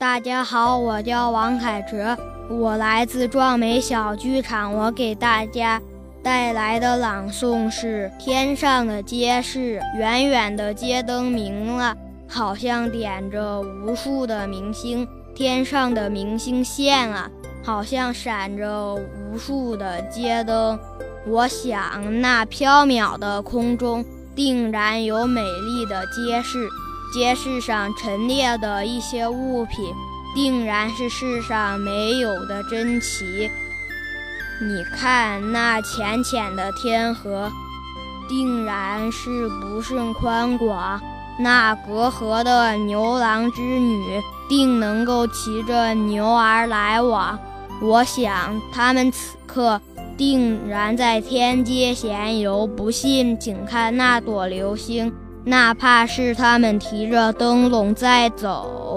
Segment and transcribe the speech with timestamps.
[0.00, 2.16] 大家好，我叫王凯哲，
[2.48, 4.72] 我来自壮美小剧场。
[4.72, 5.82] 我给大家
[6.22, 9.80] 带来的朗诵是《天上的街市》。
[9.98, 11.96] 远远的街灯明了，
[12.28, 15.04] 好像点着无数的明星。
[15.34, 17.28] 天上的明星现了，
[17.64, 20.78] 好像闪着无数的街灯。
[21.26, 24.04] 我想，那缥缈的空中
[24.36, 26.68] 定然有美丽的街市。
[27.12, 29.94] 街市上陈列的一些物品，
[30.34, 33.50] 定然是世上没有的珍奇。
[34.60, 37.50] 你看那浅浅的天河，
[38.28, 41.00] 定然是不甚宽广。
[41.40, 47.38] 那隔河的牛郎织女，定能够骑着牛儿来往。
[47.80, 49.80] 我想他们此刻
[50.16, 52.66] 定然在天街闲游。
[52.66, 55.14] 不信，请看那朵流星。
[55.44, 58.87] 哪怕是他们提着灯笼在走。